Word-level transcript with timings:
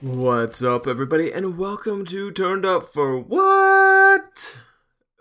What's 0.00 0.62
up, 0.62 0.86
everybody, 0.86 1.32
and 1.32 1.58
welcome 1.58 2.04
to 2.04 2.30
Turned 2.30 2.64
Up 2.64 2.92
for 2.92 3.18
What? 3.18 4.56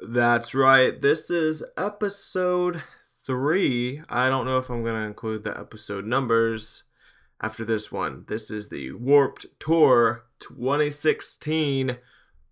That's 0.08 0.54
right, 0.54 1.02
this 1.02 1.32
is 1.32 1.64
episode 1.76 2.84
three. 3.26 4.04
I 4.08 4.30
don't 4.30 4.46
know 4.46 4.60
if 4.60 4.70
I'm 4.70 4.84
going 4.84 5.02
to 5.02 5.08
include 5.08 5.44
the 5.44 5.60
episode 5.60 6.06
numbers 6.06 6.84
after 7.42 7.66
this 7.66 7.92
one. 7.92 8.26
This 8.28 8.52
is 8.52 8.70
the 8.70 8.92
Warped 8.92 9.48
Tour 9.60 10.26
2016 10.38 11.98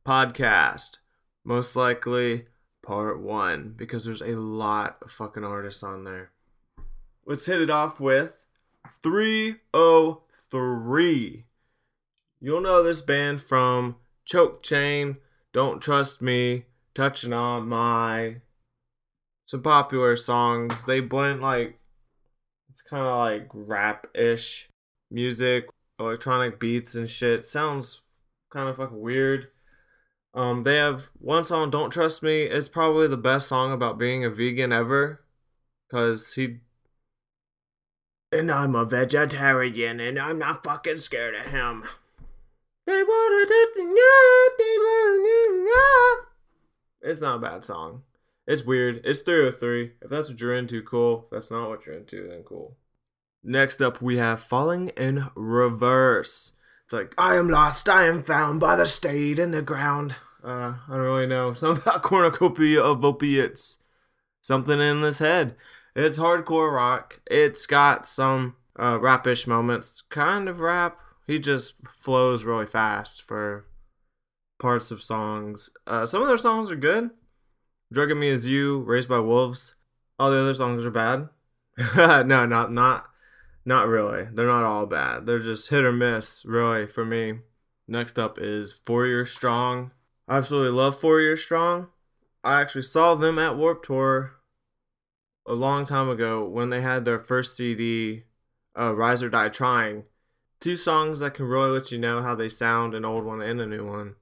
podcast. 0.04 0.98
Most 1.44 1.76
likely 1.76 2.48
part 2.82 3.22
one, 3.22 3.76
because 3.78 4.04
there's 4.04 4.24
a 4.24 4.36
lot 4.36 4.98
of 5.04 5.12
fucking 5.12 5.44
artists 5.44 5.84
on 5.84 6.06
there. 6.06 6.32
Let's 7.24 7.46
hit 7.46 7.62
it 7.62 7.70
off 7.70 8.00
with 8.00 8.48
3OH!3. 9.04 11.44
You'll 12.40 12.62
know 12.62 12.84
this 12.84 13.02
band 13.02 13.42
from 13.42 13.96
Choke 14.26 14.62
Chain, 14.62 15.18
Don't 15.54 15.82
Trust 15.82 16.22
Me, 16.22 16.66
Touching 16.94 17.34
on 17.34 17.68
My, 17.68 18.38
some 19.46 19.62
popular 19.62 20.16
songs. 20.16 20.84
They 20.84 21.00
blend 21.00 21.42
like, 21.42 21.80
it's 22.70 22.82
kind 22.82 23.04
of 23.04 23.18
like 23.18 23.50
rap 23.54 24.08
ish 24.14 24.70
music, 25.10 25.68
electronic 26.00 26.60
beats 26.60 26.96
and 26.96 27.10
shit. 27.10 27.46
Sounds 27.46 28.04
kind 28.52 28.70
of 28.70 28.78
fucking 28.78 29.00
weird. 29.00 29.48
Um, 30.34 30.64
they 30.64 30.76
have 30.76 31.06
one 31.18 31.46
song, 31.46 31.70
Don't 31.70 31.92
Trust 31.92 32.22
Me. 32.22 32.44
It's 32.44 32.68
probably 32.68 33.08
the 33.08 33.18
best 33.18 33.48
song 33.48 33.72
about 33.72 33.98
being 33.98 34.26
a 34.26 34.30
vegan 34.30 34.74
ever. 34.74 35.22
Cause 35.90 36.34
he 36.34 36.60
and 38.32 38.52
I'm 38.52 38.76
a 38.76 38.84
vegetarian 38.84 40.00
and 40.00 40.20
I'm 40.20 40.40
not 40.40 40.64
fucking 40.64 40.98
scared 40.98 41.36
of 41.36 41.46
him. 41.48 41.86
They 42.86 43.04
wanna 43.04 43.46
It's 47.06 47.22
not 47.22 47.36
a 47.36 47.40
bad 47.40 47.64
song. 47.64 48.02
It's 48.48 48.64
weird. 48.64 49.02
It's 49.04 49.22
3OH!3. 49.22 49.92
If 50.02 50.10
that's 50.10 50.30
what 50.30 50.40
you're 50.40 50.56
into, 50.56 50.82
cool. 50.82 51.26
If 51.26 51.30
that's 51.32 51.52
not 51.52 51.70
what 51.70 51.86
you're 51.86 51.96
into, 51.96 52.28
then 52.28 52.44
cool. 52.44 52.78
Next 53.44 53.82
up, 53.82 54.02
we 54.02 54.18
have 54.18 54.40
Falling 54.40 54.90
in 54.90 55.28
Reverse. 55.36 56.54
It's 56.84 56.94
like, 56.94 57.14
I 57.18 57.36
am 57.36 57.48
lost, 57.48 57.88
I 57.88 58.06
am 58.06 58.24
found 58.24 58.60
by 58.60 58.76
the 58.76 58.86
state 58.86 59.40
in 59.40 59.52
the 59.52 59.62
ground. 59.62 60.16
Uh, 60.44 60.76
I 60.88 60.92
don't 60.92 61.00
really 61.00 61.28
know. 61.28 61.50
About 61.62 62.04
cornucopia 62.04 62.82
of 62.82 63.06
opiates. 63.06 63.80
Something 64.42 64.80
in 64.80 65.02
this 65.02 65.20
head. 65.20 65.56
It's 65.96 66.20
hardcore 66.20 66.76
rock. 66.76 67.22
It's 67.28 67.66
got 67.66 68.06
some 68.06 68.56
uh, 68.78 69.00
rapish 69.00 69.48
moments. 69.48 70.02
Kind 70.10 70.50
of 70.50 70.60
rap. 70.60 71.00
He 71.26 71.40
just 71.40 71.88
flows 71.88 72.44
really 72.44 72.68
fast 72.68 73.22
for 73.22 73.66
parts 74.60 74.92
of 74.92 75.02
songs. 75.02 75.70
Uh, 75.88 76.06
some 76.06 76.22
of 76.22 76.28
their 76.28 76.38
songs 76.38 76.70
are 76.72 76.76
good. 76.76 77.10
Drug 77.92 78.12
in 78.12 78.20
Me 78.20 78.30
Is 78.30 78.48
You, 78.48 78.80
Raised 78.80 79.10
by 79.10 79.20
Wolves. 79.20 79.76
All 80.20 80.32
the 80.32 80.40
other 80.40 80.54
songs 80.54 80.86
are 80.86 80.92
bad. 80.92 81.30
no, 81.96 82.46
not 82.46 82.72
not 82.72 83.08
not 83.66 83.88
really. 83.88 84.28
They're 84.32 84.46
not 84.46 84.64
all 84.64 84.86
bad. 84.86 85.26
They're 85.26 85.40
just 85.40 85.70
hit 85.70 85.84
or 85.84 85.92
miss, 85.92 86.46
really, 86.46 86.88
for 86.88 87.04
me. 87.04 87.40
Next 87.88 88.18
up 88.18 88.40
is 88.40 88.72
Four 88.72 89.06
Year 89.06 89.26
Strong. 89.26 89.92
I 90.28 90.38
absolutely 90.38 90.72
love 90.72 91.00
Four 91.00 91.22
Year 91.22 91.38
Strong. 91.38 91.90
I 92.44 92.62
actually 92.62 92.84
saw 92.84 93.16
them 93.16 93.40
at 93.40 93.58
Warped 93.58 93.86
Tour 93.86 94.36
a 95.48 95.54
long 95.54 95.86
time 95.86 96.10
ago 96.10 96.48
when 96.48 96.70
they 96.70 96.82
had 96.82 97.06
their 97.06 97.20
first 97.20 97.56
CD, 97.56 98.24
uh, 98.80 98.96
Rise 98.96 99.22
or 99.22 99.30
Die 99.30 99.50
Trying. 99.50 100.04
Two 100.60 100.78
songs 100.78 101.20
that 101.20 101.34
can 101.34 101.46
really 101.46 101.70
let 101.70 101.92
you 101.92 101.98
know 101.98 102.22
how 102.22 102.36
they 102.36 102.50
sound, 102.50 102.94
an 102.94 103.06
old 103.06 103.26
one 103.26 103.42
and 103.42 103.60
a 103.60 103.66
new 103.66 103.86
one, 103.86 104.16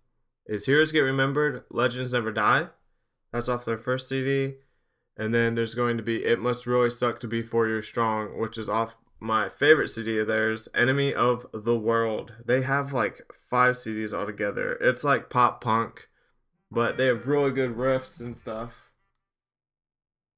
is 0.45 0.65
Heroes 0.65 0.91
Get 0.91 1.01
Remembered, 1.01 1.63
Legends 1.69 2.13
Never 2.13 2.31
Die. 2.31 2.67
That's 3.31 3.49
off 3.49 3.65
their 3.65 3.77
first 3.77 4.09
CD. 4.09 4.55
And 5.15 5.33
then 5.33 5.55
there's 5.55 5.75
going 5.75 5.97
to 5.97 6.03
be 6.03 6.25
It 6.25 6.39
Must 6.39 6.65
Really 6.65 6.89
Suck 6.89 7.19
to 7.19 7.27
Be 7.27 7.43
Four 7.43 7.67
Years 7.67 7.87
Strong, 7.87 8.39
which 8.39 8.57
is 8.57 8.67
off 8.67 8.97
my 9.19 9.47
favorite 9.47 9.87
CD 9.87 10.19
of 10.19 10.27
theirs, 10.27 10.67
Enemy 10.75 11.13
of 11.13 11.45
the 11.53 11.77
World. 11.77 12.33
They 12.45 12.61
have 12.61 12.91
like 12.91 13.21
five 13.49 13.75
CDs 13.75 14.11
altogether. 14.11 14.73
It's 14.81 15.03
like 15.03 15.29
pop 15.29 15.63
punk, 15.63 16.09
but 16.69 16.97
they 16.97 17.05
have 17.05 17.25
really 17.25 17.51
good 17.51 17.77
riffs 17.77 18.19
and 18.19 18.35
stuff. 18.35 18.91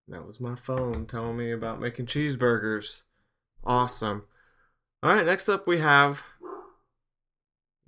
That 0.08 0.28
was 0.28 0.40
my 0.40 0.56
phone 0.56 1.08
telling 1.08 1.38
me 1.38 1.52
about 1.52 1.82
making 1.82 2.06
cheeseburgers. 2.06 3.04
Awesome. 3.64 4.26
All 5.06 5.14
right, 5.14 5.24
next 5.24 5.48
up 5.48 5.68
we 5.68 5.78
have 5.82 6.24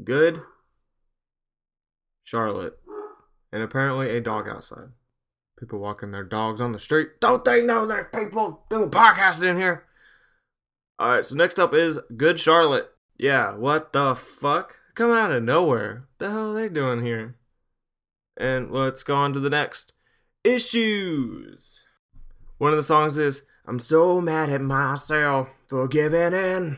Good 0.03 0.43
Charlotte. 2.23 2.77
And 3.51 3.63
apparently 3.63 4.11
a 4.11 4.21
dog 4.21 4.47
outside. 4.47 4.89
People 5.59 5.79
walking 5.79 6.11
their 6.11 6.23
dogs 6.23 6.61
on 6.61 6.73
the 6.73 6.79
street. 6.79 7.19
Don't 7.19 7.43
they 7.43 7.65
know 7.65 7.87
there's 7.87 8.05
people 8.13 8.65
doing 8.69 8.91
podcasts 8.91 9.41
in 9.41 9.57
here? 9.57 9.85
All 10.99 11.15
right, 11.15 11.25
so 11.25 11.33
next 11.33 11.57
up 11.57 11.73
is 11.73 11.99
Good 12.15 12.39
Charlotte. 12.39 12.91
Yeah, 13.17 13.55
what 13.55 13.93
the 13.93 14.13
fuck? 14.13 14.79
Come 14.93 15.09
out 15.09 15.31
of 15.31 15.41
nowhere. 15.41 16.05
The 16.19 16.29
hell 16.29 16.51
are 16.51 16.53
they 16.53 16.69
doing 16.69 17.03
here? 17.03 17.35
And 18.39 18.71
let's 18.71 19.01
go 19.01 19.15
on 19.15 19.33
to 19.33 19.39
the 19.39 19.49
next 19.49 19.91
issues. 20.43 21.83
One 22.59 22.73
of 22.73 22.77
the 22.77 22.83
songs 22.83 23.17
is 23.17 23.41
I'm 23.65 23.79
so 23.79 24.21
mad 24.21 24.51
at 24.51 24.61
myself 24.61 25.49
for 25.67 25.87
giving 25.87 26.33
in. 26.33 26.77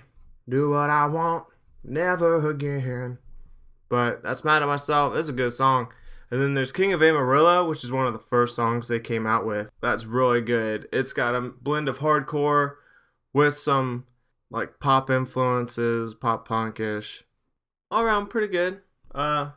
Do 0.49 0.71
what 0.71 0.89
I 0.89 1.05
want, 1.05 1.45
never 1.83 2.49
again. 2.49 3.19
But 3.87 4.23
that's 4.23 4.43
mad 4.43 4.63
at 4.63 4.67
myself. 4.67 5.15
It's 5.15 5.29
a 5.29 5.33
good 5.33 5.51
song. 5.51 5.93
And 6.31 6.41
then 6.41 6.53
there's 6.53 6.71
King 6.71 6.93
of 6.93 7.01
Amarillo, 7.01 7.67
which 7.67 7.83
is 7.83 7.91
one 7.91 8.07
of 8.07 8.13
the 8.13 8.19
first 8.19 8.55
songs 8.55 8.87
they 8.87 8.99
came 8.99 9.25
out 9.25 9.45
with. 9.45 9.71
That's 9.81 10.05
really 10.05 10.41
good. 10.41 10.87
It's 10.91 11.13
got 11.13 11.35
a 11.35 11.41
blend 11.41 11.87
of 11.87 11.99
hardcore 11.99 12.75
with 13.33 13.57
some 13.57 14.05
like 14.51 14.79
pop 14.79 15.09
influences, 15.09 16.13
pop 16.15 16.47
punkish. 16.47 17.23
All 17.91 18.03
around 18.03 18.27
pretty 18.27 18.47
good. 18.47 18.81
Uh 19.13 19.51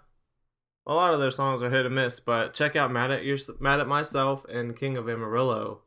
a 0.86 0.94
lot 0.94 1.14
of 1.14 1.20
their 1.20 1.30
songs 1.30 1.62
are 1.62 1.70
hit 1.70 1.86
or 1.86 1.90
miss, 1.90 2.18
but 2.18 2.54
check 2.54 2.74
out 2.74 2.90
Mad 2.90 3.10
at 3.10 3.24
Your 3.24 3.38
Mad 3.60 3.80
at 3.80 3.86
Myself 3.86 4.44
and 4.46 4.76
King 4.76 4.96
of 4.96 5.08
Amarillo 5.08 5.82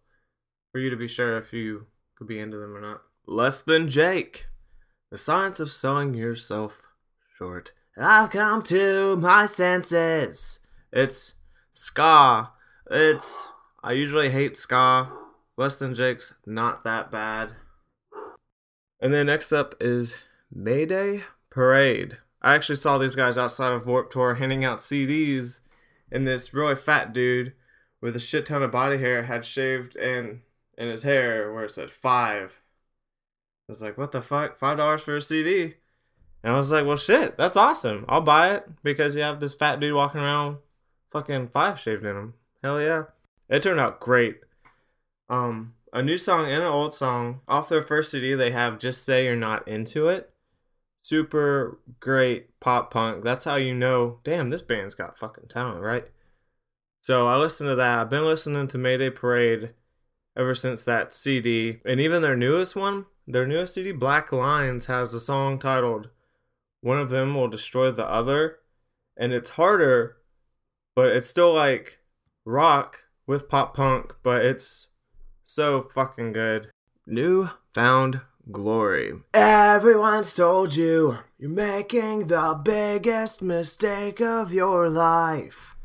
for 0.72 0.80
you 0.80 0.90
to 0.90 0.96
be 0.96 1.08
sure 1.08 1.38
if 1.38 1.52
you 1.52 1.88
could 2.16 2.28
be 2.28 2.40
into 2.40 2.58
them 2.58 2.76
or 2.76 2.82
not. 2.82 3.02
Less 3.28 3.62
than 3.62 3.90
Jake. 3.90 4.48
The 5.12 5.18
science 5.18 5.60
of 5.60 5.70
selling 5.70 6.14
yourself 6.14 6.88
short. 7.34 7.74
I've 7.98 8.32
come 8.32 8.64
to 8.64 9.16
my 9.16 9.46
senses. 9.46 10.60
It's 10.92 11.34
ska. 11.72 12.52
It's 12.90 13.50
I 13.84 13.92
usually 13.92 14.30
hate 14.30 14.58
ska. 14.58 15.12
Less 15.58 15.78
than 15.78 15.94
Jake's 15.94 16.34
not 16.46 16.84
that 16.84 17.12
bad. 17.12 17.52
And 19.00 19.14
then 19.14 19.28
next 19.28 19.54
up 19.54 19.76
is 19.80 20.16
Mayday 20.52 21.24
Parade. 21.50 22.18
I 22.42 22.56
actually 22.56 22.76
saw 22.76 22.98
these 22.98 23.16
guys 23.16 23.38
outside 23.38 23.74
of 23.74 23.86
Warped 23.86 24.14
Tour 24.14 24.36
handing 24.36 24.66
out 24.66 24.80
CDs, 24.80 25.62
and 26.12 26.28
this 26.28 26.54
really 26.54 26.76
fat 26.76 27.14
dude 27.14 27.54
with 28.02 28.16
a 28.16 28.20
shit 28.20 28.46
ton 28.48 28.64
of 28.64 28.72
body 28.72 28.98
hair 28.98 29.24
had 29.24 29.46
shaved 29.46 29.96
in 29.96 30.42
in 30.78 30.90
his 30.90 31.04
hair 31.04 31.54
where 31.54 31.66
it 31.66 31.72
said 31.72 31.92
five. 31.92 32.62
I 33.68 33.72
was 33.72 33.82
like, 33.82 33.98
what 33.98 34.12
the 34.12 34.22
fuck? 34.22 34.58
Five 34.58 34.78
dollars 34.78 35.02
for 35.02 35.18
a 35.18 35.22
CD? 35.22 35.76
And 36.44 36.54
I 36.54 36.58
was 36.58 36.72
like, 36.72 36.86
well, 36.86 36.98
shit, 36.98 37.38
that's 37.38 37.56
awesome. 37.56 38.06
I'll 38.08 38.22
buy 38.22 38.54
it 38.54 38.68
because 38.84 39.16
you 39.16 39.22
have 39.22 39.40
this 39.40 39.56
fat 39.56 39.80
dude 39.80 39.96
walking 39.96 40.22
around, 40.22 40.58
fucking 41.12 41.48
five 41.48 41.80
shaved 41.80 42.06
in 42.06 42.16
him. 42.16 42.34
Hell 42.64 42.80
yeah! 42.80 43.06
It 43.50 43.64
turned 43.64 43.80
out 43.80 44.00
great. 44.00 44.42
Um, 45.28 45.74
a 45.92 46.04
new 46.04 46.18
song 46.20 46.46
and 46.46 46.62
an 46.62 46.70
old 46.70 46.94
song 46.94 47.42
off 47.48 47.70
their 47.70 47.82
first 47.82 48.12
CD. 48.12 48.36
They 48.36 48.52
have 48.52 48.78
"Just 48.78 49.04
Say 49.04 49.26
You're 49.26 49.36
Not 49.36 49.68
Into 49.68 50.08
It." 50.08 50.30
Super 51.02 51.80
great 52.00 52.60
pop 52.60 52.92
punk. 52.92 53.24
That's 53.24 53.46
how 53.46 53.56
you 53.56 53.74
know. 53.74 54.20
Damn, 54.24 54.50
this 54.50 54.62
band's 54.62 54.96
got 54.96 55.18
fucking 55.18 55.48
talent, 55.48 55.82
right? 55.82 56.06
So 57.02 57.28
I 57.28 57.38
listened 57.38 57.70
to 57.70 57.76
that. 57.76 58.00
I've 58.00 58.10
been 58.10 58.26
listening 58.26 58.68
to 58.68 58.78
Mayday 58.78 59.10
Parade 59.10 59.72
ever 60.36 60.54
since 60.54 60.84
that 60.84 61.14
CD, 61.14 61.80
and 61.86 62.00
even 62.00 62.22
their 62.22 62.36
newest 62.36 62.76
one, 62.76 63.06
their 63.28 63.46
newest 63.46 63.74
CD, 63.74 63.92
Black 63.92 64.32
Lines, 64.32 64.86
has 64.86 65.14
a 65.14 65.20
song 65.20 65.60
titled 65.60 66.10
"One 66.82 67.00
of 67.00 67.10
Them 67.10 67.36
Will 67.36 67.48
Destroy 67.48 67.92
the 67.92 68.08
Other," 68.08 68.60
and 69.18 69.34
it's 69.34 69.52
harder, 69.52 70.18
but 70.96 71.10
it's 71.10 71.30
still 71.30 71.54
like 71.54 72.00
rock 72.46 73.06
with 73.28 73.50
pop 73.50 73.76
punk, 73.76 74.14
but 74.24 74.46
it's 74.46 74.90
so 75.44 75.82
fucking 75.82 76.34
good. 76.34 76.70
New 77.08 77.50
Found 77.74 78.22
Glory. 78.52 79.14
Everyone's 79.34 80.34
told 80.34 80.76
you 80.76 81.20
you're 81.38 81.50
making 81.50 82.28
the 82.28 82.60
biggest 82.64 83.42
mistake 83.42 84.22
of 84.22 84.54
your 84.54 84.90
life. 84.90 85.76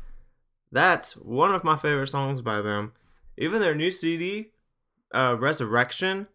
That's 0.71 1.17
one 1.17 1.53
of 1.53 1.63
my 1.63 1.75
favorite 1.75 2.07
songs 2.07 2.41
by 2.41 2.61
them. 2.61 2.93
Even 3.37 3.59
their 3.59 3.75
new 3.75 3.91
CD, 3.91 4.51
uh, 5.13 5.35
Resurrection, 5.39 6.27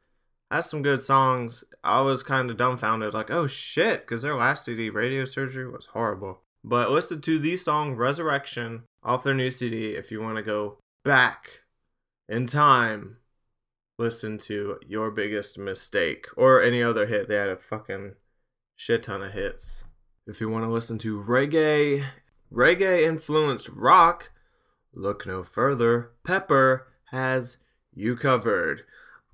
has 0.50 0.69
some 0.70 0.82
good 0.82 1.00
songs. 1.00 1.64
I 1.82 2.00
was 2.00 2.22
kind 2.22 2.50
of 2.50 2.56
dumbfounded, 2.56 3.14
like, 3.14 3.31
oh 3.31 3.46
shit, 3.46 4.00
because 4.00 4.22
their 4.22 4.37
last 4.37 4.64
CD, 4.64 4.90
Radiosurgery, 4.90 5.70
was 5.72 5.87
horrible. 5.87 6.43
But 6.64 6.90
listen 6.90 7.20
to 7.22 7.38
the 7.38 7.56
song 7.56 7.94
Resurrection 7.94 8.84
off 9.02 9.22
their 9.22 9.34
new 9.34 9.50
CD 9.50 9.94
if 9.94 10.10
you 10.10 10.20
want 10.20 10.37
to 10.37 10.43
go 10.43 10.78
back 11.04 11.62
in 12.28 12.46
time. 12.46 13.19
Listen 13.98 14.37
to 14.38 14.78
Your 14.87 15.10
Biggest 15.10 15.58
Mistake 15.58 16.26
or 16.37 16.60
any 16.60 16.82
other 16.82 17.06
hit. 17.06 17.28
They 17.28 17.37
had 17.37 17.49
a 17.49 17.56
fucking 17.56 18.16
shit 18.75 19.04
ton 19.04 19.22
of 19.22 19.32
hits. 19.32 19.84
If 20.26 20.40
you 20.40 20.50
want 20.50 20.64
to 20.64 20.70
listen 20.70 20.99
to 20.99 21.22
reggae, 21.22 22.04
reggae 22.52 23.02
influenced 23.02 23.69
rock, 23.69 24.32
look 24.92 25.25
no 25.25 25.42
further. 25.42 26.10
Pepper 26.25 26.88
has 27.10 27.58
you 27.94 28.16
covered. 28.16 28.82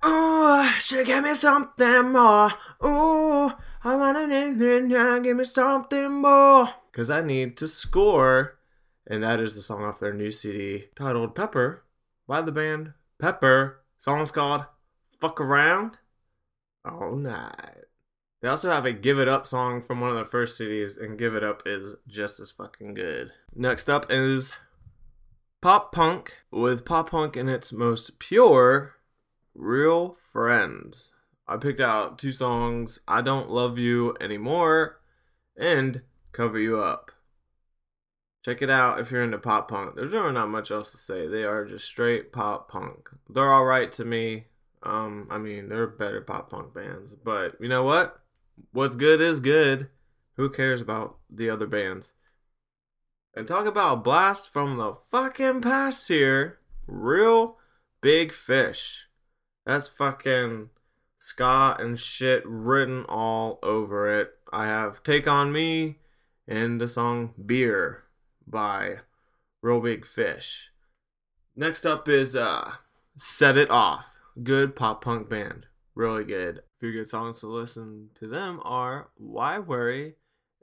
Oh, 0.05 0.75
she 0.79 1.03
give 1.03 1.23
me 1.23 1.33
something 1.35 2.11
more. 2.11 2.51
Oh, 2.81 3.57
I 3.83 3.95
wanna 3.95 4.27
give 5.21 5.37
me 5.37 5.43
something 5.43 6.11
more. 6.21 6.67
Cause 6.91 7.09
I 7.09 7.21
need 7.21 7.57
to 7.57 7.67
score. 7.67 8.57
And 9.07 9.23
that 9.23 9.39
is 9.39 9.55
the 9.55 9.61
song 9.61 9.83
off 9.83 9.99
their 9.99 10.13
new 10.13 10.31
CD 10.31 10.85
titled 10.95 11.35
Pepper 11.35 11.83
by 12.27 12.41
the 12.41 12.51
band 12.51 12.93
Pepper. 13.19 13.81
Song's 13.97 14.31
called 14.31 14.65
Fuck 15.19 15.39
Around 15.39 15.97
All 16.85 17.15
Night. 17.15 17.85
They 18.41 18.49
also 18.49 18.71
have 18.71 18.85
a 18.85 18.91
Give 18.91 19.19
It 19.19 19.29
Up 19.29 19.47
song 19.47 19.81
from 19.81 20.01
one 20.01 20.09
of 20.09 20.15
their 20.17 20.25
first 20.25 20.59
CDs, 20.59 21.01
and 21.01 21.17
Give 21.17 21.33
It 21.33 21.45
Up 21.45 21.63
is 21.65 21.95
just 22.05 22.41
as 22.41 22.51
fucking 22.51 22.93
good. 22.93 23.31
Next 23.55 23.89
up 23.89 24.05
is 24.09 24.53
pop 25.61 25.93
punk, 25.93 26.39
with 26.51 26.83
pop 26.83 27.11
punk 27.11 27.37
in 27.37 27.47
its 27.47 27.71
most 27.71 28.19
pure, 28.19 28.95
real 29.53 30.17
friends. 30.31 31.13
I 31.47 31.57
picked 31.57 31.79
out 31.79 32.17
two 32.17 32.31
songs 32.31 32.99
I 33.07 33.21
Don't 33.21 33.49
Love 33.49 33.77
You 33.77 34.15
Anymore 34.21 34.99
and 35.57 36.01
Cover 36.31 36.59
You 36.59 36.79
Up. 36.79 37.11
Check 38.43 38.61
it 38.61 38.69
out 38.69 38.99
if 38.99 39.11
you're 39.11 39.23
into 39.23 39.37
pop 39.37 39.69
punk. 39.69 39.95
There's 39.95 40.11
really 40.11 40.33
not 40.33 40.49
much 40.49 40.69
else 40.69 40.91
to 40.91 40.97
say. 40.97 41.27
They 41.27 41.43
are 41.43 41.65
just 41.65 41.85
straight 41.85 42.33
pop 42.33 42.69
punk. 42.69 43.09
They're 43.29 43.53
alright 43.53 43.91
to 43.93 44.03
me. 44.05 44.45
Um, 44.83 45.27
I 45.31 45.37
mean, 45.37 45.69
they're 45.69 45.87
better 45.87 46.19
pop 46.19 46.49
punk 46.49 46.73
bands. 46.73 47.15
But 47.15 47.55
you 47.61 47.69
know 47.69 47.83
what? 47.83 48.19
What's 48.71 48.95
good 48.95 49.21
is 49.21 49.39
good. 49.39 49.89
Who 50.35 50.49
cares 50.49 50.81
about 50.81 51.17
the 51.29 51.49
other 51.49 51.67
bands? 51.67 52.15
And 53.35 53.47
talk 53.47 53.65
about 53.65 54.03
blast 54.03 54.51
from 54.51 54.77
the 54.77 54.95
fucking 55.09 55.61
past 55.61 56.07
here. 56.07 56.59
Reel 56.85 57.57
Big 58.01 58.33
Fish. 58.33 59.07
That's 59.65 59.87
fucking 59.87 60.69
ska 61.19 61.77
and 61.79 61.99
shit 61.99 62.43
written 62.45 63.05
all 63.05 63.59
over 63.63 64.19
it. 64.19 64.33
I 64.51 64.65
have 64.65 65.03
Take 65.03 65.27
On 65.27 65.51
Me 65.51 65.99
and 66.47 66.81
the 66.81 66.87
song 66.87 67.33
Beer 67.43 68.03
by 68.45 68.97
Reel 69.61 69.79
Big 69.79 70.05
Fish. 70.05 70.71
Next 71.55 71.85
up 71.85 72.09
is 72.09 72.35
uh 72.35 72.73
Set 73.17 73.57
It 73.57 73.69
Off. 73.69 74.17
Good 74.41 74.75
pop 74.75 75.03
punk 75.03 75.29
band. 75.29 75.67
Really 75.95 76.25
good. 76.25 76.57
A 76.57 76.61
few 76.79 76.91
good 76.91 77.07
songs 77.07 77.39
to 77.39 77.47
listen 77.47 78.09
to 78.15 78.27
them 78.27 78.59
are 78.63 79.09
Why 79.15 79.59
Worry 79.59 80.15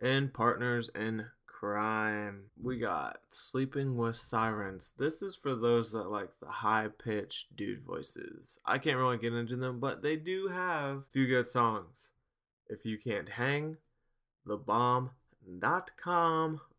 and 0.03 0.35
Partners 0.35 0.91
in 0.95 1.27
Crime. 1.61 2.45
We 2.59 2.79
got 2.79 3.19
Sleeping 3.29 3.99
with 3.99 4.17
Sirens. 4.17 4.95
This 4.97 5.21
is 5.21 5.37
for 5.37 5.55
those 5.55 5.93
that 5.93 6.11
like 6.11 6.31
the 6.41 6.49
high 6.49 6.89
pitched 6.89 7.55
dude 7.55 7.85
voices. 7.85 8.59
I 8.65 8.79
can't 8.79 8.97
really 8.97 9.19
get 9.19 9.35
into 9.35 9.57
them, 9.57 9.79
but 9.79 10.01
they 10.01 10.17
do 10.17 10.49
have 10.49 10.97
a 10.97 11.05
few 11.13 11.27
good 11.27 11.47
songs. 11.47 12.13
If 12.67 12.87
You 12.87 12.97
Can't 12.97 13.29
Hang, 13.29 13.77
The 14.47 14.57
Bomb.com 14.57 15.11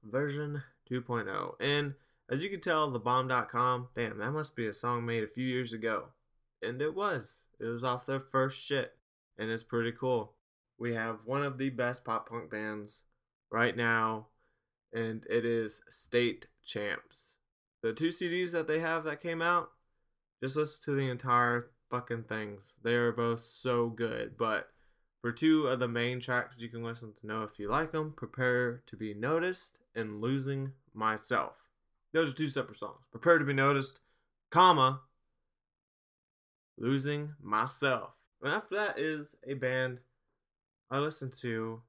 version 0.03 0.63
2.0. 0.91 1.53
And 1.59 1.93
as 2.27 2.41
you 2.41 2.49
can 2.49 2.61
tell, 2.61 2.89
The 2.89 2.99
Bomb.com, 2.99 3.89
damn, 3.95 4.17
that 4.17 4.31
must 4.31 4.55
be 4.55 4.65
a 4.65 4.73
song 4.73 5.05
made 5.05 5.23
a 5.23 5.27
few 5.27 5.45
years 5.45 5.73
ago. 5.73 6.05
And 6.59 6.81
it 6.81 6.95
was. 6.95 7.43
It 7.59 7.65
was 7.65 7.83
off 7.83 8.07
their 8.07 8.19
first 8.19 8.59
shit. 8.59 8.95
And 9.37 9.51
it's 9.51 9.61
pretty 9.61 9.91
cool. 9.91 10.33
We 10.79 10.95
have 10.95 11.27
one 11.27 11.43
of 11.43 11.59
the 11.59 11.69
best 11.69 12.03
pop 12.03 12.29
punk 12.29 12.49
bands 12.49 13.03
right 13.51 13.77
now 13.77 14.29
and 14.93 15.25
it 15.29 15.45
is 15.45 15.81
State 15.89 16.47
Champs. 16.65 17.37
The 17.81 17.93
two 17.93 18.09
CDs 18.09 18.51
that 18.51 18.67
they 18.67 18.79
have 18.79 19.03
that 19.05 19.21
came 19.21 19.41
out, 19.41 19.71
just 20.43 20.55
listen 20.55 20.83
to 20.85 20.99
the 20.99 21.09
entire 21.09 21.71
fucking 21.89 22.23
things. 22.23 22.75
They 22.83 22.95
are 22.95 23.11
both 23.11 23.41
so 23.41 23.89
good. 23.89 24.37
But 24.37 24.69
for 25.21 25.31
two 25.31 25.67
of 25.67 25.79
the 25.79 25.87
main 25.87 26.19
tracks 26.19 26.59
you 26.59 26.69
can 26.69 26.83
listen 26.83 27.13
to 27.19 27.27
know 27.27 27.43
if 27.43 27.59
you 27.59 27.69
like 27.69 27.91
them, 27.91 28.13
Prepare 28.15 28.81
to 28.87 28.95
Be 28.95 29.13
Noticed 29.13 29.79
and 29.95 30.21
Losing 30.21 30.73
Myself. 30.93 31.53
Those 32.13 32.31
are 32.31 32.35
two 32.35 32.47
separate 32.47 32.77
songs. 32.77 33.05
Prepare 33.11 33.39
to 33.39 33.45
Be 33.45 33.53
Noticed, 33.53 33.99
comma, 34.51 35.01
Losing 36.77 37.33
Myself. 37.41 38.11
And 38.41 38.53
after 38.53 38.75
that 38.75 38.99
is 38.99 39.35
a 39.47 39.53
band 39.53 39.99
I 40.89 40.99
listened 40.99 41.33
to 41.39 41.81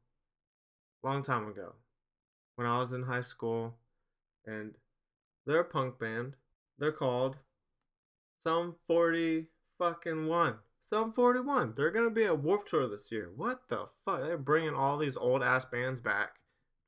a 1.03 1.09
long 1.09 1.25
time 1.25 1.49
ago 1.49 1.75
when 2.63 2.71
I 2.71 2.79
was 2.79 2.93
in 2.93 3.03
high 3.03 3.23
school, 3.23 3.75
and 4.47 4.75
they're 5.47 5.61
a 5.61 5.65
punk 5.65 5.99
band. 5.99 6.37
They're 6.79 6.93
called 6.93 7.39
Sum 8.39 8.77
40 8.87 9.47
fucking 9.79 10.29
one. 10.29 10.59
Sum 10.89 11.13
41. 11.13 11.75
They're 11.77 11.91
gonna 11.91 12.11
be 12.11 12.25
a 12.25 12.35
Warped 12.35 12.69
Tour 12.69 12.89
this 12.89 13.11
year. 13.11 13.31
What 13.35 13.69
the 13.69 13.89
fuck? 14.05 14.21
They're 14.21 14.39
bringing 14.39 14.75
all 14.75 14.97
these 14.97 15.17
old 15.17 15.43
ass 15.43 15.65
bands 15.65 16.01
back, 16.01 16.37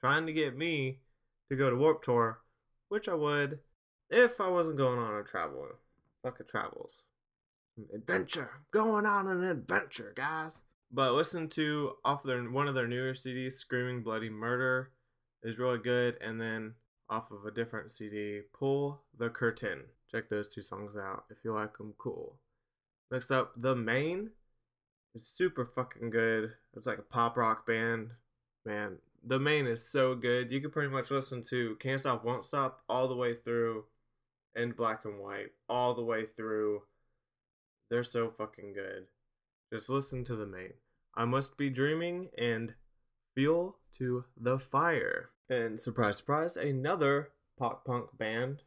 trying 0.00 0.26
to 0.26 0.32
get 0.32 0.56
me 0.56 1.00
to 1.50 1.56
go 1.56 1.71
to 1.71 1.76
Warped 1.76 2.05
Tour, 2.05 2.41
which 2.88 3.09
I 3.09 3.15
would 3.15 3.59
if 4.11 4.41
I 4.41 4.49
wasn't 4.49 4.76
going 4.76 5.00
on 5.00 5.15
a 5.15 5.25
travel. 5.25 5.67
Fuck 6.23 6.38
Fucking 6.38 6.47
travels. 6.49 7.03
Adventure. 7.93 8.50
Going 8.71 9.06
on 9.06 9.26
an 9.26 9.43
adventure, 9.43 10.12
guys. 10.15 10.61
But 10.93 11.15
listen 11.15 11.49
to 11.50 11.94
off 12.05 12.23
their 12.23 12.41
one 12.44 12.69
of 12.69 12.76
their 12.76 12.87
newer 12.87 13.15
CDs, 13.15 13.55
Screaming 13.55 14.05
Bloody 14.05 14.31
Murder 14.31 14.93
is 15.44 15.58
really 15.58 15.79
good. 15.79 16.17
And 16.20 16.41
then 16.41 16.75
off 17.08 17.31
of 17.31 17.44
a 17.44 17.50
different 17.50 17.93
CD, 17.93 18.41
Pull 18.52 19.02
the 19.17 19.29
Curtain. 19.29 19.85
Check 20.11 20.29
those 20.29 20.49
two 20.49 20.62
songs 20.62 20.96
out 20.96 21.25
if 21.31 21.38
you 21.44 21.52
like 21.52 21.76
them. 21.79 21.94
Cool. 21.99 22.38
Next 23.11 23.30
up, 23.30 23.52
The 23.57 23.76
Maine. 23.76 24.30
It's 25.14 25.28
super 25.28 25.64
fucking 25.64 26.11
good. 26.11 26.54
It's 26.76 26.87
like 26.87 26.99
a 26.99 27.02
pop 27.02 27.37
rock 27.37 27.66
band. 27.66 28.11
Man, 28.64 28.99
The 29.25 29.38
Maine 29.38 29.66
is 29.66 29.87
so 29.87 30.14
good. 30.14 30.50
You 30.50 30.61
can 30.61 30.71
pretty 30.71 30.88
much 30.88 31.11
listen 31.11 31.42
to 31.50 31.76
Can't 31.76 32.00
Stop, 32.00 32.25
Won't 32.25 32.45
Stop 32.45 32.80
all 32.88 33.07
the 33.07 33.16
way 33.16 33.35
through 33.35 33.85
and 34.57 34.75
Black 34.75 35.04
and 35.04 35.21
White 35.21 35.52
all 35.68 35.95
the 35.95 36.04
way 36.04 36.25
through. 36.25 36.83
They're 37.90 38.04
so 38.04 38.33
fucking 38.37 38.73
good. 38.73 39.07
Just 39.73 39.88
listen 39.88 40.25
to 40.25 40.37
The 40.37 40.47
Maine. 40.47 40.75
I 41.14 41.25
Must 41.25 41.57
Be 41.57 41.71
Dreaming 41.71 42.30
and 42.37 42.75
Fuel 43.35 43.76
to 43.99 44.25
the 44.37 44.59
Fire. 44.59 45.30
And 45.48 45.78
surprise, 45.78 46.16
surprise, 46.16 46.56
another 46.56 47.30
pop 47.58 47.84
punk 47.84 48.16
band 48.16 48.62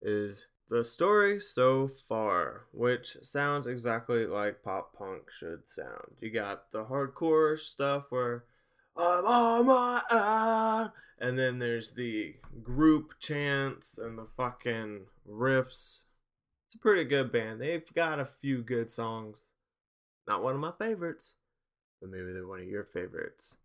is 0.00 0.46
The 0.68 0.84
Story 0.84 1.40
So 1.40 1.88
Far, 1.88 2.66
which 2.72 3.16
sounds 3.22 3.66
exactly 3.66 4.26
like 4.26 4.62
pop 4.62 4.94
punk 4.96 5.30
should 5.30 5.68
sound. 5.68 6.16
You 6.20 6.30
got 6.30 6.70
the 6.70 6.84
hardcore 6.84 7.58
stuff 7.58 8.04
where 8.10 8.44
I'm 8.96 9.24
on 9.24 9.66
my 9.66 10.02
own, 10.10 10.92
and 11.18 11.36
then 11.36 11.58
there's 11.58 11.92
the 11.92 12.36
group 12.62 13.14
chants 13.18 13.98
and 13.98 14.16
the 14.16 14.28
fucking 14.36 15.06
riffs. 15.28 16.04
It's 16.66 16.76
a 16.76 16.78
pretty 16.78 17.04
good 17.04 17.32
band. 17.32 17.60
They've 17.60 17.92
got 17.92 18.20
a 18.20 18.24
few 18.24 18.62
good 18.62 18.88
songs. 18.88 19.42
Not 20.28 20.44
one 20.44 20.54
of 20.54 20.60
my 20.60 20.72
favorites, 20.78 21.34
but 22.00 22.08
maybe 22.08 22.32
they're 22.32 22.46
one 22.46 22.60
of 22.60 22.68
your 22.68 22.84
favorites. 22.84 23.56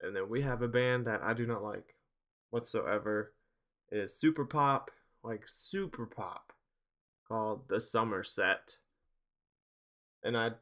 And 0.00 0.14
then 0.14 0.28
we 0.28 0.42
have 0.42 0.62
a 0.62 0.68
band 0.68 1.06
that 1.06 1.22
I 1.22 1.32
do 1.32 1.46
not 1.46 1.62
like 1.62 1.94
whatsoever. 2.50 3.32
It 3.90 3.98
is 3.98 4.18
super 4.18 4.44
pop, 4.44 4.90
like 5.22 5.44
super 5.46 6.06
pop, 6.06 6.52
called 7.28 7.68
The 7.68 7.80
Summer 7.80 8.22
Set. 8.22 8.76
And 10.22 10.36
I 10.36 10.52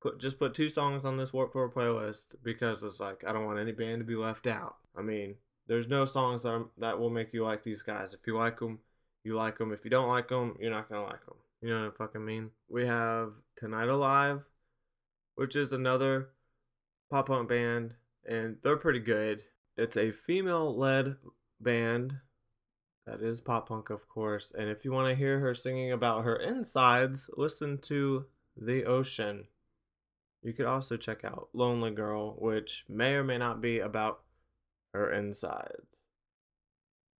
put 0.00 0.18
just 0.18 0.38
put 0.38 0.54
two 0.54 0.70
songs 0.70 1.04
on 1.04 1.16
this 1.16 1.32
Warped 1.32 1.52
Tour 1.52 1.72
playlist 1.74 2.34
because 2.42 2.82
it's 2.82 3.00
like 3.00 3.24
I 3.26 3.32
don't 3.32 3.46
want 3.46 3.58
any 3.58 3.72
band 3.72 4.00
to 4.00 4.04
be 4.04 4.16
left 4.16 4.46
out. 4.46 4.76
I 4.96 5.02
mean, 5.02 5.36
there's 5.66 5.88
no 5.88 6.04
songs 6.04 6.42
that 6.42 6.52
are, 6.52 6.66
that 6.78 6.98
will 6.98 7.10
make 7.10 7.32
you 7.32 7.44
like 7.44 7.62
these 7.62 7.82
guys. 7.82 8.14
If 8.14 8.26
you 8.26 8.36
like 8.36 8.58
them, 8.58 8.80
you 9.22 9.34
like 9.34 9.58
them. 9.58 9.72
If 9.72 9.84
you 9.84 9.90
don't 9.90 10.08
like 10.08 10.28
them, 10.28 10.56
you're 10.60 10.70
not 10.70 10.88
gonna 10.88 11.04
like 11.04 11.24
them. 11.24 11.36
You 11.60 11.70
know 11.70 11.84
what 11.84 11.94
I 11.94 11.96
fucking 11.96 12.24
mean? 12.24 12.50
We 12.68 12.86
have 12.86 13.32
Tonight 13.56 13.88
Alive, 13.88 14.42
which 15.34 15.56
is 15.56 15.72
another 15.72 16.30
pop 17.10 17.28
punk 17.28 17.48
band 17.48 17.94
and 18.28 18.56
they're 18.62 18.76
pretty 18.76 19.00
good. 19.00 19.42
It's 19.76 19.96
a 19.96 20.12
female 20.12 20.76
led 20.76 21.16
band 21.60 22.18
that 23.06 23.22
is 23.22 23.40
pop 23.40 23.68
punk, 23.68 23.90
of 23.90 24.08
course. 24.08 24.52
And 24.56 24.68
if 24.68 24.84
you 24.84 24.92
want 24.92 25.08
to 25.08 25.14
hear 25.14 25.40
her 25.40 25.54
singing 25.54 25.90
about 25.90 26.24
her 26.24 26.36
insides, 26.36 27.30
listen 27.36 27.78
to 27.82 28.26
The 28.56 28.84
Ocean. 28.84 29.46
You 30.42 30.52
could 30.52 30.66
also 30.66 30.96
check 30.96 31.24
out 31.24 31.48
Lonely 31.52 31.90
Girl, 31.90 32.36
which 32.38 32.84
may 32.88 33.14
or 33.14 33.24
may 33.24 33.38
not 33.38 33.60
be 33.60 33.78
about 33.78 34.20
her 34.92 35.10
insides. 35.10 36.02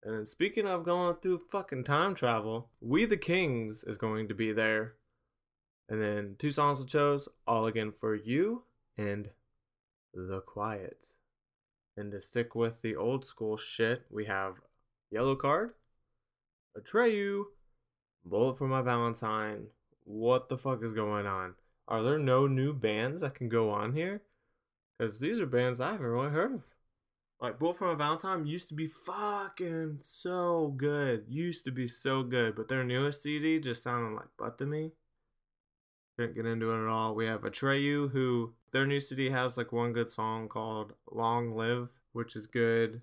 And 0.03 0.15
then 0.15 0.25
speaking 0.25 0.67
of 0.67 0.85
going 0.85 1.15
through 1.15 1.41
fucking 1.51 1.83
time 1.83 2.13
travel, 2.13 2.69
We 2.79 3.05
the 3.05 3.17
Kings 3.17 3.83
is 3.83 3.97
going 3.97 4.27
to 4.27 4.35
be 4.35 4.53
there. 4.53 4.93
And 5.89 6.01
then 6.01 6.35
two 6.37 6.51
songs 6.51 6.81
I 6.81 6.85
chose, 6.85 7.27
All 7.47 7.65
Again 7.65 7.93
for 7.99 8.15
You 8.15 8.63
and 8.97 9.31
The 10.13 10.41
Quiet. 10.41 11.07
And 11.95 12.11
to 12.11 12.21
stick 12.21 12.55
with 12.55 12.81
the 12.81 12.95
old 12.95 13.25
school 13.25 13.57
shit, 13.57 14.03
we 14.09 14.25
have 14.25 14.55
Yellowcard, 15.13 15.71
Atreyu, 16.77 17.43
Bullet 18.23 18.57
for 18.57 18.67
My 18.67 18.81
Valentine. 18.81 19.67
What 20.05 20.49
the 20.49 20.57
fuck 20.57 20.83
is 20.83 20.93
going 20.93 21.25
on? 21.25 21.55
Are 21.87 22.03
there 22.03 22.19
no 22.19 22.47
new 22.47 22.73
bands 22.73 23.21
that 23.21 23.35
can 23.35 23.49
go 23.49 23.71
on 23.71 23.93
here? 23.93 24.21
Because 24.97 25.19
these 25.19 25.39
are 25.39 25.45
bands 25.45 25.81
I 25.81 25.91
haven't 25.91 26.05
really 26.05 26.29
heard 26.29 26.53
of. 26.53 26.65
Like 27.41 27.57
Bullet 27.57 27.77
for 27.77 27.87
My 27.87 27.95
Valentine 27.95 28.45
used 28.45 28.69
to 28.69 28.75
be 28.75 28.87
fucking 28.87 29.99
so 30.01 30.73
good. 30.75 31.25
Used 31.29 31.65
to 31.65 31.71
be 31.71 31.87
so 31.87 32.23
good, 32.23 32.55
but 32.55 32.67
their 32.67 32.83
newest 32.83 33.23
CD 33.23 33.59
just 33.59 33.83
sounded 33.83 34.15
like 34.15 34.27
butt 34.37 34.57
to 34.59 34.65
me. 34.65 34.91
Didn't 36.19 36.35
get 36.35 36.45
into 36.45 36.73
it 36.73 36.83
at 36.83 36.89
all. 36.89 37.15
We 37.15 37.27
have 37.27 37.43
Atreyu, 37.43 38.11
who 38.11 38.51
their 38.73 38.85
new 38.85 38.99
CD 38.99 39.29
has 39.29 39.55
like 39.55 39.71
one 39.71 39.93
good 39.93 40.09
song 40.09 40.49
called 40.49 40.91
Long 41.09 41.55
Live, 41.55 41.93
which 42.11 42.35
is 42.35 42.45
good. 42.45 42.99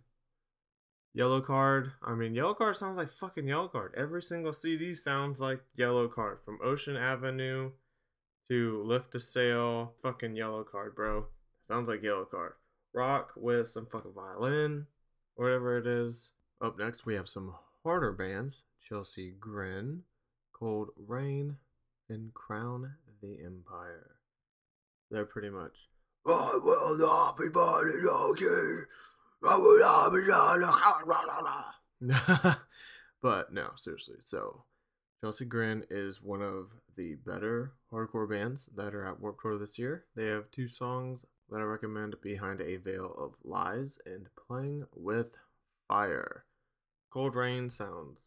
Yellowcard. 1.16 1.92
I 2.02 2.12
mean, 2.12 2.34
Yellowcard 2.34 2.76
sounds 2.76 2.98
like 2.98 3.08
fucking 3.08 3.46
Yellowcard. 3.46 3.94
Every 3.96 4.20
single 4.20 4.52
CD 4.52 4.92
sounds 4.92 5.40
like 5.40 5.62
Yellowcard. 5.78 6.42
From 6.44 6.58
Ocean 6.62 6.94
Avenue 6.94 7.70
to 8.50 8.82
Lift 8.82 9.14
a 9.14 9.20
Sail. 9.20 9.94
Fucking 10.02 10.34
Yellowcard, 10.34 10.94
bro. 10.94 11.28
Sounds 11.66 11.88
like 11.88 12.02
Yellowcard. 12.02 12.52
rock 12.92 13.32
with 13.34 13.68
some 13.68 13.86
fucking 13.86 14.12
violin, 14.12 14.88
whatever 15.36 15.78
it 15.78 15.86
is. 15.86 16.32
Up 16.60 16.78
next, 16.78 17.06
we 17.06 17.14
have 17.14 17.30
some 17.30 17.54
harder 17.82 18.12
bands 18.12 18.64
Chelsea 18.86 19.32
Grin, 19.40 20.02
Coldrain, 20.54 21.56
and 22.08 22.34
Crown 22.34 22.92
the 23.26 23.44
Empire. 23.44 24.16
They're 25.10 25.24
pretty 25.24 25.50
much. 25.50 25.88
I 26.26 26.58
will 26.62 26.98
not 26.98 27.38
be 27.38 27.48
born 27.48 27.90
in 27.90 28.00
I 29.48 29.56
will 29.56 29.78
not 29.78 30.12
be 30.12 30.26
But 33.22 33.52
no, 33.52 33.70
seriously. 33.76 34.16
So, 34.24 34.64
Chelsea 35.20 35.44
Grin 35.44 35.84
is 35.90 36.22
one 36.22 36.42
of 36.42 36.74
the 36.96 37.14
better 37.14 37.72
hardcore 37.92 38.28
bands 38.28 38.68
that 38.76 38.94
are 38.94 39.04
at 39.04 39.20
Warped 39.20 39.40
Tour 39.42 39.58
this 39.58 39.78
year. 39.78 40.04
They 40.14 40.26
have 40.26 40.50
two 40.50 40.68
songs 40.68 41.24
that 41.50 41.60
I 41.60 41.64
recommend 41.64 42.20
Behind 42.20 42.60
a 42.60 42.76
Veil 42.76 43.12
of 43.16 43.34
Lies 43.44 43.98
and 44.04 44.28
Playing 44.46 44.86
with 44.94 45.36
Fire. 45.88 46.44
Coldrain 47.12 47.70
sounds 47.70 48.18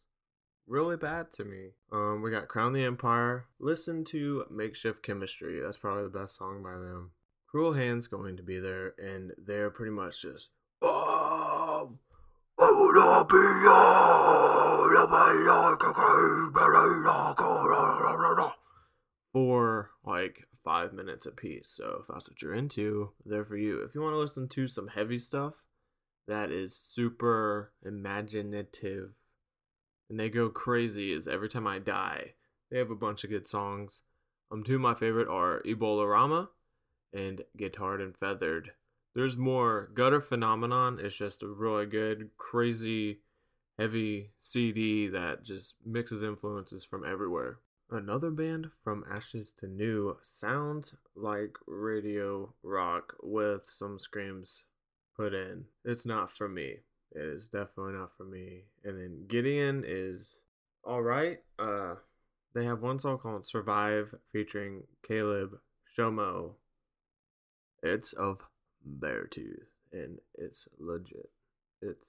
really 0.70 0.96
bad 0.96 1.32
to 1.32 1.44
me. 1.44 1.70
Um, 1.92 2.22
we 2.22 2.30
got 2.30 2.48
Crown 2.48 2.72
the 2.72 2.84
Empire. 2.84 3.46
Listen 3.58 4.04
to 4.04 4.44
Makeshift 4.50 5.02
Chemistry. 5.02 5.60
That's 5.60 5.76
probably 5.76 6.04
the 6.04 6.18
best 6.18 6.36
song 6.36 6.62
by 6.62 6.74
them. 6.74 7.10
Cruel 7.50 7.72
Hands 7.72 8.06
going 8.06 8.36
to 8.36 8.42
be 8.42 8.60
there, 8.60 8.94
and 8.96 9.32
they're 9.36 9.70
pretty 9.70 9.90
much 9.90 10.22
just. 10.22 10.50
Oh, 10.80 11.98
I 12.58 12.70
will 12.70 12.94
not 12.94 13.28
be 13.28 13.36
for 19.32 19.90
like 20.04 20.46
five 20.64 20.92
minutes 20.92 21.26
a 21.26 21.30
piece. 21.30 21.70
So 21.70 22.00
if 22.02 22.06
that's 22.08 22.28
what 22.28 22.40
you're 22.42 22.54
into, 22.54 23.10
they're 23.24 23.44
for 23.44 23.56
you. 23.56 23.82
If 23.82 23.94
you 23.94 24.00
want 24.00 24.14
to 24.14 24.18
listen 24.18 24.48
to 24.48 24.66
some 24.68 24.88
heavy 24.88 25.18
stuff 25.18 25.54
that 26.28 26.50
is 26.50 26.76
super 26.76 27.72
imaginative 27.84 29.14
and 30.10 30.18
they 30.18 30.28
go 30.28 30.50
crazy 30.50 31.12
is 31.12 31.28
every 31.28 31.48
time 31.48 31.66
I 31.66 31.78
die. 31.78 32.34
They 32.70 32.78
have 32.78 32.90
a 32.90 32.96
bunch 32.96 33.24
of 33.24 33.30
good 33.30 33.48
songs. 33.48 34.02
Um 34.50 34.64
two 34.64 34.74
of 34.74 34.80
my 34.80 34.94
favorite 34.94 35.28
are 35.28 35.62
Ebolarama 35.62 36.48
and 37.12 37.42
Guitared 37.56 38.02
and 38.02 38.16
Feathered. 38.16 38.72
There's 39.14 39.36
more. 39.36 39.90
Gutter 39.94 40.20
Phenomenon 40.20 41.00
is 41.00 41.14
just 41.14 41.42
a 41.42 41.48
really 41.48 41.86
good, 41.86 42.30
crazy, 42.36 43.20
heavy 43.78 44.30
CD 44.40 45.08
that 45.08 45.42
just 45.42 45.76
mixes 45.84 46.22
influences 46.22 46.84
from 46.84 47.04
everywhere. 47.04 47.58
Another 47.90 48.30
band 48.30 48.70
from 48.84 49.04
Ashes 49.10 49.52
to 49.58 49.66
New 49.66 50.16
sounds 50.22 50.94
like 51.16 51.56
radio 51.66 52.54
rock 52.62 53.16
with 53.20 53.66
some 53.66 53.98
screams 53.98 54.66
put 55.16 55.34
in. 55.34 55.64
It's 55.84 56.06
not 56.06 56.30
for 56.30 56.48
me. 56.48 56.78
It 57.12 57.22
is 57.22 57.48
definitely 57.48 57.94
not 57.94 58.16
for 58.16 58.24
me. 58.24 58.64
And 58.84 58.98
then 58.98 59.24
Gideon 59.28 59.84
is 59.86 60.36
alright. 60.84 61.38
Uh 61.58 61.96
they 62.54 62.64
have 62.64 62.82
one 62.82 62.98
song 62.98 63.18
called 63.18 63.46
Survive 63.46 64.14
featuring 64.32 64.82
Caleb 65.06 65.58
Shomo. 65.96 66.54
It's 67.82 68.12
of 68.12 68.38
Beartooth, 68.98 69.68
and 69.92 70.18
it's 70.36 70.66
legit. 70.78 71.30
It's 71.80 72.04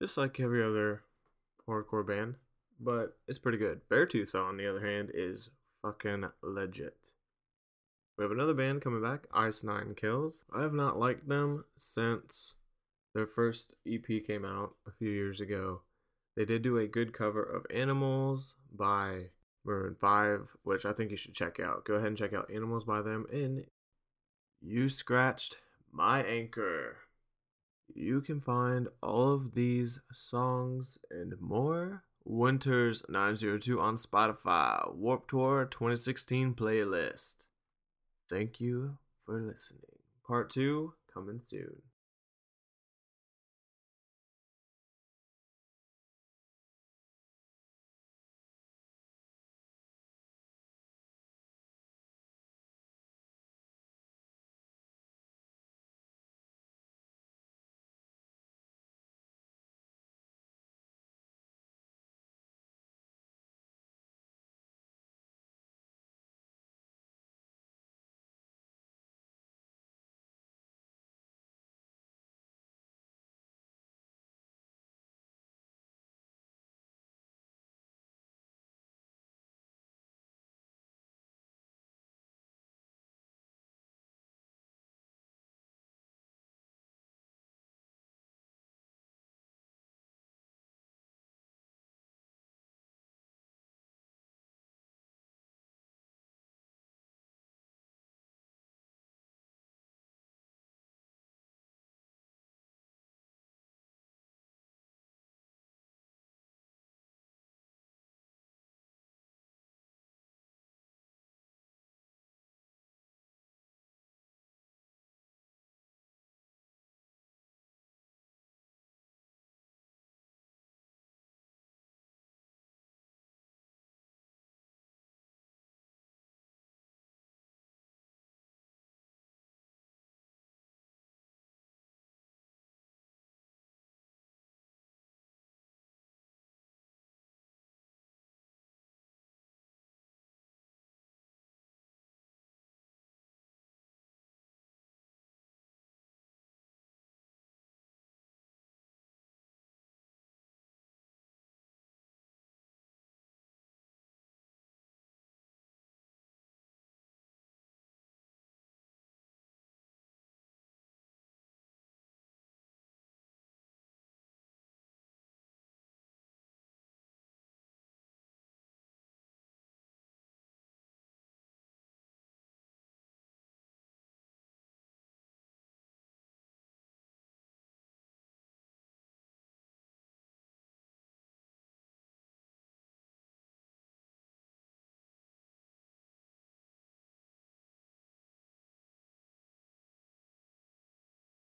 just 0.00 0.16
like 0.16 0.40
every 0.40 0.64
other 0.64 1.02
hardcore 1.68 2.06
band 2.06 2.36
but 2.80 3.16
it's 3.28 3.38
pretty 3.38 3.58
good. 3.58 3.82
Beartooth, 3.90 4.34
on 4.34 4.56
the 4.56 4.68
other 4.68 4.84
hand, 4.84 5.10
is 5.12 5.50
fucking 5.82 6.24
legit. 6.42 6.96
We 8.20 8.24
have 8.24 8.32
another 8.32 8.52
band 8.52 8.82
coming 8.82 9.00
back, 9.00 9.26
Ice 9.32 9.64
Nine 9.64 9.94
Kills. 9.96 10.44
I 10.54 10.60
have 10.60 10.74
not 10.74 10.98
liked 10.98 11.26
them 11.26 11.64
since 11.78 12.52
their 13.14 13.26
first 13.26 13.72
EP 13.90 14.04
came 14.26 14.44
out 14.44 14.74
a 14.86 14.90
few 14.90 15.08
years 15.08 15.40
ago. 15.40 15.80
They 16.36 16.44
did 16.44 16.60
do 16.60 16.76
a 16.76 16.86
good 16.86 17.14
cover 17.14 17.42
of 17.42 17.64
Animals 17.70 18.56
by 18.70 19.30
Maroon 19.64 19.96
5, 19.98 20.54
which 20.64 20.84
I 20.84 20.92
think 20.92 21.10
you 21.10 21.16
should 21.16 21.32
check 21.32 21.58
out. 21.58 21.86
Go 21.86 21.94
ahead 21.94 22.08
and 22.08 22.16
check 22.18 22.34
out 22.34 22.50
Animals 22.54 22.84
by 22.84 23.00
them. 23.00 23.24
And 23.32 23.64
You 24.60 24.90
Scratched 24.90 25.56
My 25.90 26.22
Anchor. 26.22 26.98
You 27.94 28.20
can 28.20 28.42
find 28.42 28.88
all 29.02 29.32
of 29.32 29.54
these 29.54 29.98
songs 30.12 30.98
and 31.10 31.40
more 31.40 32.04
Winters 32.22 33.02
902 33.08 33.80
on 33.80 33.96
Spotify, 33.96 34.94
Warped 34.94 35.30
Tour 35.30 35.64
2016 35.64 36.52
playlist. 36.52 37.46
Thank 38.30 38.60
you 38.60 38.96
for 39.26 39.40
listening. 39.40 39.80
Part 40.24 40.50
2 40.50 40.94
coming 41.12 41.42
soon. 41.44 41.82